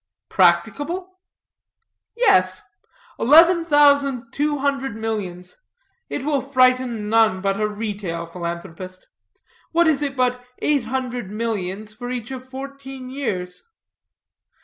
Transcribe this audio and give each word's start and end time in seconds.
"Practicable?" 0.29 1.19
"Yes. 2.17 2.63
Eleven 3.19 3.63
thousand 3.63 4.31
two 4.31 4.57
hundred 4.57 4.95
millions; 4.95 5.57
it 6.09 6.25
will 6.25 6.41
frighten 6.41 7.07
none 7.07 7.39
but 7.39 7.61
a 7.61 7.67
retail 7.67 8.25
philanthropist. 8.25 9.05
What 9.73 9.85
is 9.87 10.01
it 10.01 10.15
but 10.15 10.43
eight 10.57 10.85
hundred 10.85 11.29
millions 11.29 11.93
for 11.93 12.09
each 12.09 12.31
of 12.31 12.49
fourteen 12.49 13.11
years? 13.11 13.61